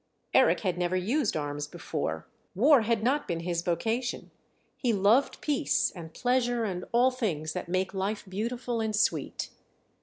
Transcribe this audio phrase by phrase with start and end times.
[0.33, 4.31] Eric had never used arms before; war had not been his vocation;
[4.75, 9.51] he loved peace and pleasure and all things that make life beautiful and sweet.